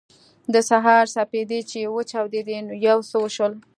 [0.53, 3.53] د سهار سپېدې چې وچاودېدې نو یو څه وشول